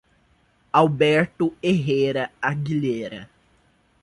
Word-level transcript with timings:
Alberto 0.73 1.53
Herrera 1.61 2.31
Aguilera 2.41 3.29